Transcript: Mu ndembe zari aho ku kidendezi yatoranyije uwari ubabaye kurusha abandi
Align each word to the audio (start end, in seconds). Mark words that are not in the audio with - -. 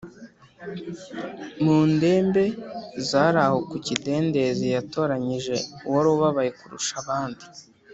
Mu 1.63 1.77
ndembe 1.93 2.43
zari 3.09 3.39
aho 3.45 3.57
ku 3.69 3.77
kidendezi 3.85 4.65
yatoranyije 4.75 5.55
uwari 5.85 6.07
ubabaye 6.15 6.49
kurusha 6.59 6.93
abandi 7.03 7.43